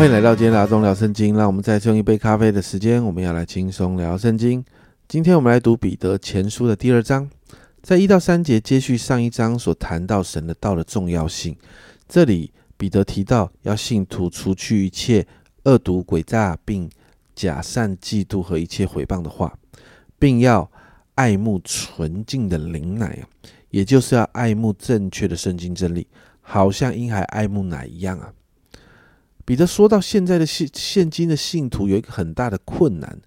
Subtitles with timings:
[0.00, 1.36] 欢迎来到今天的阿忠聊圣经。
[1.36, 4.64] 让我们再用一杯咖啡的时间，我们要来轻松聊圣经。
[5.06, 7.28] 今天我们来读彼得前书的第二章，
[7.82, 11.54] 在一到三节接续上一章所谈到神的道的重要性。
[12.08, 15.26] 这里彼得提到要信徒除去一切
[15.64, 16.88] 恶毒诡诈，并
[17.34, 19.54] 假善嫉妒和一切毁谤的话，
[20.18, 20.66] 并要
[21.16, 23.18] 爱慕纯净的灵奶
[23.68, 26.06] 也就是要爱慕正确的圣经真理，
[26.40, 28.32] 好像婴孩爱慕奶一样啊。
[29.50, 33.18] 彼得说到，现在的现现今的信徒有一个很大的困难，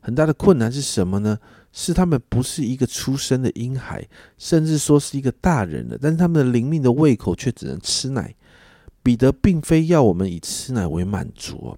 [0.00, 1.38] 很大的困难是什么呢？
[1.72, 4.06] 是他们不是一个出生的婴孩，
[4.36, 8.34] 甚至说是一个大人了，但是他们的灵命的胃口却只能吃奶。
[9.02, 11.74] 彼得并非要我们以吃奶为满足，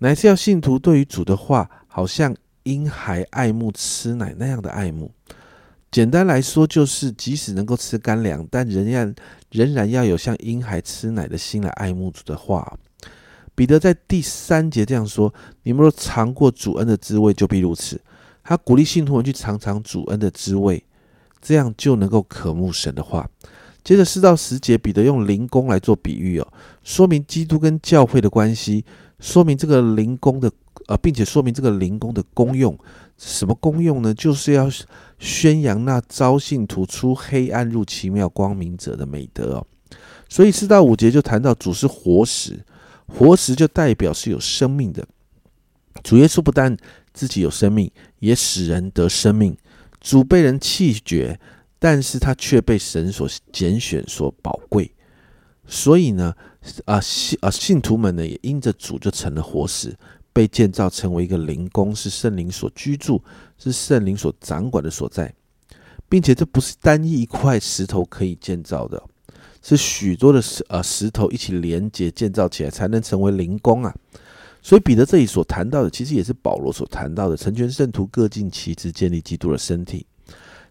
[0.00, 5.10] 乃是要信徒对于主的话，好像婴孩爱慕吃奶那样的爱慕。
[5.90, 9.14] 简单来说，就是即使能够吃干粮，但仍然
[9.50, 12.78] 仍然要有像婴孩吃奶的心来爱慕主的话。
[13.54, 18.00] 彼得在第三节这样说：“你们若尝过主恩的滋味，就必如此。”
[18.42, 20.84] 他鼓励信徒们去尝尝主恩的滋味，
[21.40, 23.28] 这样就能够渴慕神的话。
[23.82, 26.48] 接着四到十节，彼得用灵工来做比喻哦，
[26.82, 28.84] 说明基督跟教会的关系，
[29.18, 30.50] 说明这个灵工的
[30.88, 32.78] 呃，并且说明这个灵工的功用。
[33.16, 34.12] 什么功用呢？
[34.12, 34.68] 就是要
[35.18, 39.66] 宣扬那招信徒出黑暗入奇妙光明者的美德哦。
[40.28, 42.62] 所以四到五节就谈到主是活石。
[43.06, 45.06] 活石就代表是有生命的。
[46.02, 46.76] 主耶稣不但
[47.12, 49.56] 自己有生命，也使人得生命。
[50.00, 51.38] 主被人弃绝，
[51.78, 54.90] 但是他却被神所拣选、所宝贵。
[55.66, 56.34] 所以呢，
[56.84, 59.96] 啊信啊信徒们呢，也因着主就成了活石，
[60.32, 63.22] 被建造成为一个灵宫，是圣灵所居住，
[63.56, 65.32] 是圣灵所掌管的所在，
[66.08, 69.02] 并且这不是单一一块石头可以建造的。
[69.66, 73.94] 是许多的石呃石头一起连接建造起来，才能成为灵宫啊。
[74.60, 80.06] 所以彼得这里所谈到的，其实也是保罗所谈到的，成全圣徒各尽其职，建立基督的身体。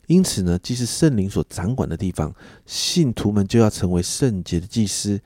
[0.06, 2.32] 因此呢，既是圣灵所掌管的地方，
[2.68, 5.20] 信徒们就要成为圣洁的祭司，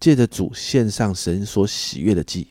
[0.00, 2.48] 借着主献上神所喜悦的祭。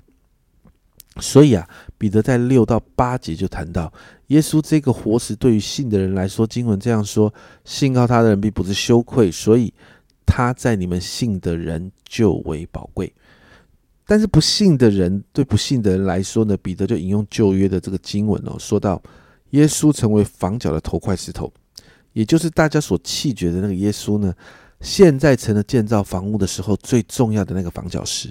[1.19, 3.91] 所以啊，彼得在六到八节就谈到，
[4.28, 7.34] 耶稣这个活石对于信的人来说，经文这样说：
[7.66, 9.29] 信靠他的人并不是羞愧。
[9.29, 9.73] 所以。
[10.35, 13.13] 他在你们信的人就为宝贵，
[14.07, 16.57] 但是不信的人对不信的人来说呢？
[16.57, 18.99] 彼得就引用旧约的这个经文哦，说到
[19.51, 21.53] 耶稣成为房角的头块石头，
[22.13, 24.33] 也就是大家所弃绝的那个耶稣呢，
[24.81, 28.29] 现在成了建造房屋的时候最重要的那个房角石，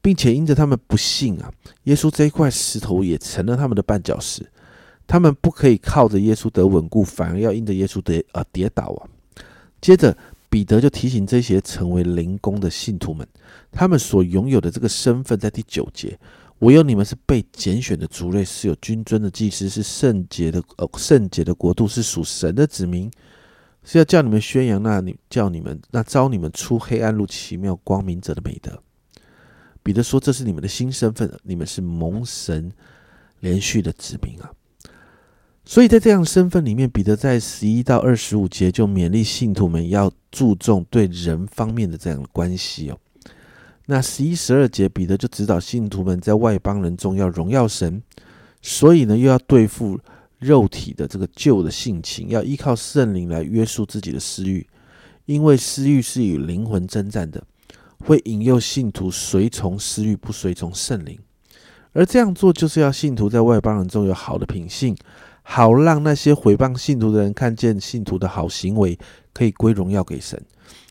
[0.00, 4.50] 并且因着他们不信啊，耶稣这一块石头也成了他们的绊脚石，
[5.06, 9.04] 他们不可以靠着耶稣得稳固，反而要因着耶稣得而跌倒啊。
[9.82, 10.16] 接着。
[10.50, 13.26] 彼得就提醒这些成为灵工的信徒们，
[13.70, 16.18] 他们所拥有的这个身份，在第九节，
[16.58, 23.08] 唯有你们是被拣选的族类，是有君尊的祭司，是圣洁的呃圣洁的国度，是属神的子民，
[23.84, 28.82] 是要叫你们宣扬那你叫你们那招你们出黑暗入奇妙光明者的美德。
[29.84, 32.70] 彼得说，这是你们的新身份，你们是蒙神
[33.38, 34.50] 连续的子民啊。
[35.70, 42.98] 所以在这样身份里面，彼得在十一到二十五节就勉励信徒们要注重对人方面的这样的关系哦。
[43.86, 48.02] 那十一、十二节，彼得就指导信徒们在外邦人中要荣耀神，
[48.60, 49.96] 所以呢，又要对付
[50.40, 54.66] 肉体的这个旧的性情，要依靠圣灵来约束自己的私欲，
[55.26, 57.40] 因为私欲是与灵魂征战的，
[58.00, 61.16] 会引诱信徒随从私欲，不随从圣灵。
[61.92, 64.96] 而这样做，就是要信徒在外邦人中有好的品性。
[65.52, 68.96] 好让那些毁谤信徒的人看见信徒的好行为，
[69.34, 70.40] 可以归荣耀给神。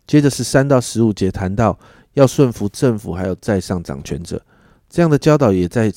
[0.06, 1.80] 接着是三到十五节谈到
[2.16, 4.46] 要顺服政府，还有在上掌权者，
[4.90, 5.90] 这样的教导也在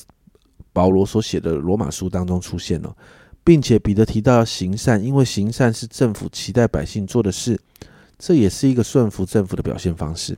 [0.71, 2.95] 保罗所写的罗马书当中出现了，
[3.43, 7.59] 并且彼得提到要行善，因为行善是政府期待百姓做的事，
[8.17, 10.37] 这也是一个顺服政府的表现方式。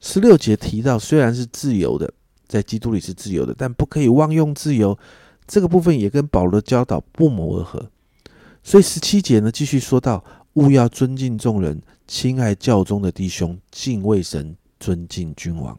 [0.00, 2.10] 十六节提到虽然是自由的，
[2.48, 4.98] 在基督里是自由的，但不可以妄用自由。
[5.46, 7.90] 这个部分也跟保罗的教导不谋而合，
[8.62, 10.24] 所以十七节呢继续说到：
[10.54, 15.78] 勿要尊敬众人，亲爱教中的弟兄，敬畏神，尊敬君王。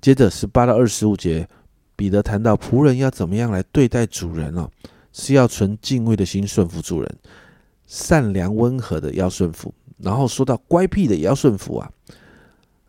[0.00, 1.48] 接着十八到二十五节，
[1.96, 4.70] 彼得谈到仆人要怎么样来对待主人哦，
[5.12, 7.16] 是要存敬畏的心顺服主人，
[7.86, 9.74] 善良温和的要顺服。
[9.98, 11.90] 然后说到乖僻的也要顺服啊。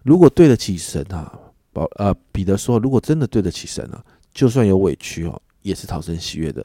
[0.04, 1.32] 如果对得起神啊，
[1.72, 4.04] 保呃彼得说，如果真的对得起神啊，
[4.34, 5.42] 就算有委屈哦。
[5.64, 6.64] 也是讨神喜悦的。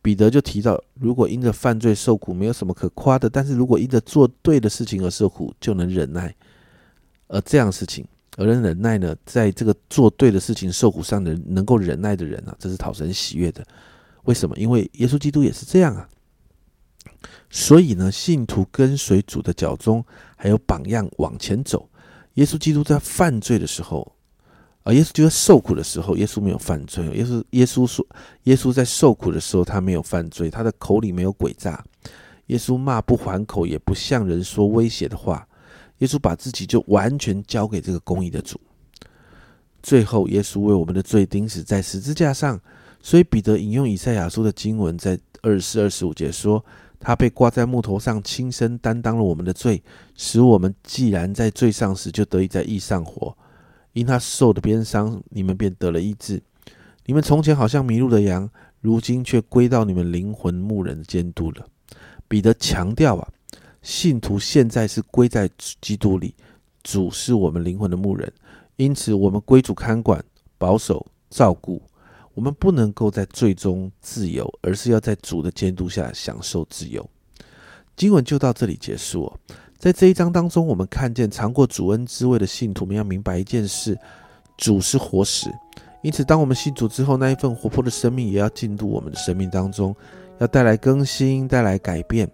[0.00, 6.34] 彼得就提到，如果因着犯罪受苦，没有什么可夸的；但是如果因着做对的事情而受苦，就能忍耐。
[7.26, 8.06] 而这样事情
[8.36, 13.66] 而能忍耐呢，在这个做对的事情受苦上的人，能够忍耐的人啊，这是讨神喜悦的。
[14.24, 14.54] 为什么？
[14.58, 16.08] 因为耶稣基督也是这样啊。
[17.48, 20.04] 所以呢，信徒跟随主的脚中，
[20.36, 21.88] 还有榜样往前走。
[22.34, 24.13] 耶稣基督在犯罪的时候，
[24.84, 27.04] 啊，耶稣就在受苦的时候，耶稣没有犯罪。
[27.08, 28.06] 耶稣耶稣说，
[28.44, 31.82] 耶稣在受苦的时候，他没有犯罪，他的口里没有诡诈。
[32.48, 35.46] 耶稣骂不还口，也不向人说威胁的话。
[35.98, 38.60] 耶稣把自己就完全交给这个公义的主。
[39.82, 42.60] 最后，耶稣为我们的罪钉死在十字架上。
[43.00, 46.64] 所以彼得引用以赛亚书的经文，在二十四、二十五节说。
[47.00, 49.82] 他被挂在木头上，亲身担当了我们的罪，
[50.14, 53.36] 使我们既然在罪上时，就得以在义上活。
[53.94, 56.42] 因他受的鞭伤，你们便得了医治。
[57.06, 58.48] 你们从前好像迷路的羊，
[58.80, 61.66] 如今却归到你们灵魂牧人的监督了。
[62.28, 63.28] 彼得强调啊，
[63.82, 65.48] 信徒现在是归在
[65.80, 66.34] 基督里，
[66.82, 68.32] 主是我们灵魂的牧人，
[68.76, 70.22] 因此我们归主看管、
[70.58, 71.80] 保守、照顾。
[72.34, 77.08] 我们不能够在最终自由，而是要在主的监督下享受自由。
[77.94, 79.32] 经文就到这里结束。
[79.84, 83.94] 在这一章当中，我们看见尝过主恩滋味的信徒们要明白一件事：
[84.56, 85.50] 主是活石。
[86.00, 89.94] 因此，当我们信主之后，那一份活泼的生命也要进入我们的生命当中，
[90.38, 92.26] 要带来更新，带来改变。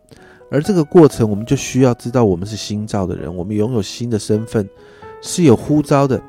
[0.48, 4.70] 而这个过程，我们就需要知道，我们是新造的人，我们拥有新的身份，
[5.20, 6.22] 是有呼召的。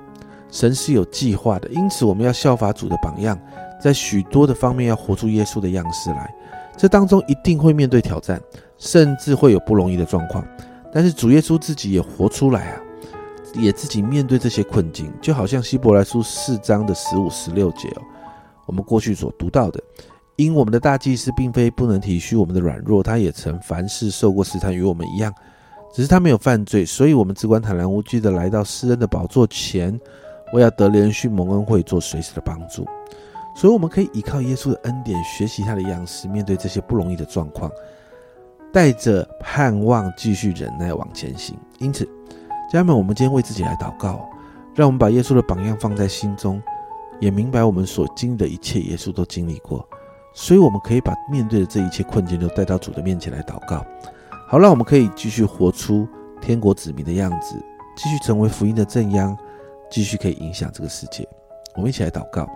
[0.50, 3.40] 神是有计划的，因此我们要效法主的榜样。
[3.80, 6.34] 在许多的方面要活出耶稣的样式来，
[6.76, 8.42] 这当中一定会面对挑战，
[8.80, 10.44] 甚至会有不容易的状况。
[10.94, 12.82] 但是主耶稣自己也活出来啊，
[13.56, 18.02] 也自己面对这些困境，就好像希伯来书四章的十五、十六节哦，
[18.66, 19.82] 我们过去所读到的，
[20.36, 25.34] 因我们的大祭司并非不能体恤我们的软弱，他也曾凡事受过试探，与我们一样，
[25.94, 30.00] 只是他没有犯罪，所以我们只管坦然无惧的来到施恩的宝座前，
[30.54, 32.86] 为要得连续蒙恩惠，做随时的帮助。
[33.56, 37.70] 所以我们可以依靠耶稣的恩典，学习他的样式，面对这些不容易的状况，
[38.72, 41.58] 带着盼望继续忍耐往前行。
[41.80, 42.06] 因此，
[42.72, 44.30] 家人们，我们今天为自己来祷告，
[44.74, 46.62] 让我们把耶稣的榜样放在心中，
[47.20, 49.88] 也明白我们所经历的一切，耶稣都经历过。
[50.34, 53.86] 所以，我们可以把面对的这一切困境都带到主的面前来祷告。
[54.48, 56.08] 好，让我们可以继续活出
[56.40, 57.56] 天国子民的样子，
[57.98, 59.38] 继续成为福音的正央，
[59.90, 61.28] 继续可以影响这个世界。
[61.76, 62.50] 我们一起来祷告。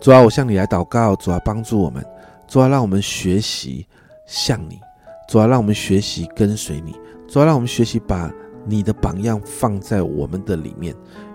[0.00, 2.04] 主啊，我向你来祷告，主啊，帮助我们，
[2.46, 3.86] 主啊，让我们学习
[4.26, 4.80] 向你，
[5.28, 6.96] 主啊，让我们学习跟随你，
[7.28, 8.30] 主啊，让我们学习把
[8.64, 10.94] 你的榜样放在我们的里面，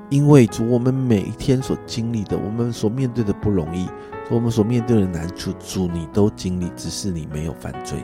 [0.09, 3.87] 因为主，我们每一天所经历的，我们所面对的不容易，
[4.29, 8.03] 我们所面对的难处，主你都经历，只是你没有犯罪，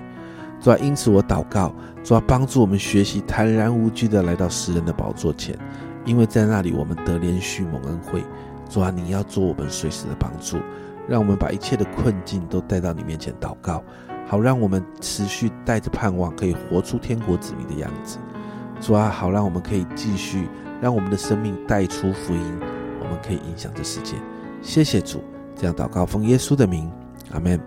[0.61, 1.73] 主啊，因此我祷告，
[2.03, 5.57] 主啊，帮助我们学习坦然无惧的来到诗人的宝座前，
[6.05, 8.23] 因为在那里我们得连续蒙恩惠。
[8.69, 10.57] 主啊，你要做我们随时的帮助，
[11.07, 13.83] 让我们把一切的困境都带到你面前祷告，
[14.25, 18.17] 好让我们持续带着盼望，可以活出天国子民的样子。
[18.81, 20.47] 主啊，好让我们可以继续
[20.81, 22.59] 让我们的生命带出福音，
[22.99, 24.15] 我们可以影响这世界。
[24.61, 25.23] 谢谢主，
[25.55, 26.91] 这样祷告奉耶稣的名，
[27.31, 27.59] 阿门。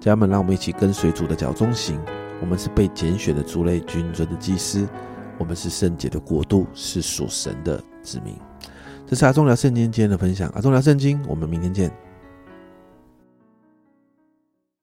[0.00, 2.00] 家人们，让我们一起跟随主的脚中行。
[2.40, 4.88] 我们是被拣选的族类，君尊的祭司，
[5.38, 8.34] 我们是圣洁的国度，是属神的子民。
[9.06, 12.07] 这是阿忠聊圣经今天的分享，阿忠聊圣经，我们明天见。